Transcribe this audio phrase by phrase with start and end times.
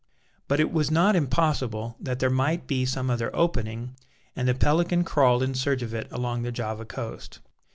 [0.47, 3.95] But it was not impossible that there might be some other opening,
[4.35, 7.37] and the Pelican crawled in search of it along the Java coast.